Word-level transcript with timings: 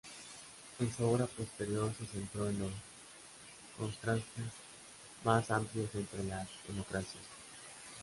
En 0.79 0.91
su 0.91 1.05
obra 1.05 1.27
posterior 1.27 1.93
se 1.95 2.07
centró 2.07 2.49
en 2.49 2.57
los 2.57 2.71
contrastes 3.77 4.45
más 5.23 5.51
amplios 5.51 5.93
entre 5.93 6.23
las 6.23 6.47
democracias. 6.67 7.23